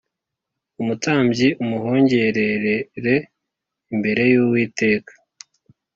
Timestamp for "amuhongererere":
1.63-2.75